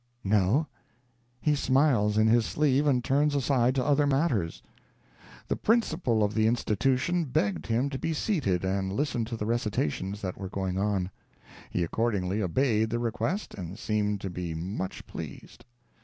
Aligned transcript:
No; 0.23 0.65
he 1.39 1.53
smiles 1.53 2.17
in 2.17 2.25
his 2.25 2.43
sleeve, 2.47 2.87
and 2.87 3.03
turns 3.03 3.35
aside 3.35 3.75
to 3.75 3.85
other 3.85 4.07
matters. 4.07 4.63
The 5.47 5.55
principal 5.55 6.23
of 6.23 6.33
the 6.33 6.47
Institution 6.47 7.25
begged 7.25 7.67
him 7.67 7.87
to 7.91 7.99
be 7.99 8.11
seated 8.11 8.65
and 8.65 8.91
listen 8.91 9.25
to 9.25 9.37
the 9.37 9.45
recitations 9.45 10.19
that 10.23 10.39
were 10.39 10.49
going 10.49 10.79
on. 10.79 11.11
He 11.69 11.83
accordingly 11.83 12.41
obeyed 12.41 12.89
the 12.89 12.97
request, 12.97 13.53
and 13.53 13.77
seemed 13.77 14.21
to 14.21 14.31
be 14.31 14.55
much 14.55 15.05
pleased. 15.05 15.65